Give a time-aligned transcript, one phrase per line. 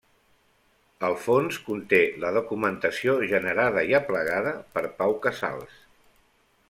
[1.09, 5.77] El fons conté la documentació generada i aplegada per Pau Casals.